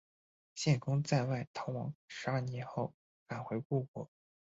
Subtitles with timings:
[0.55, 2.95] 献公在外逃亡十二年后
[3.27, 4.09] 返回故国。